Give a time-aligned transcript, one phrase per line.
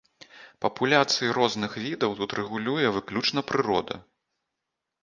[0.63, 3.95] Папуляцыі розных відаў тут рэгулюе выключна прырода.